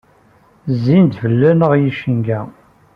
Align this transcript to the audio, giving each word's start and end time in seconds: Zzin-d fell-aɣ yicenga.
Zzin-d 0.75 1.13
fell-aɣ 1.21 1.71
yicenga. 1.75 2.39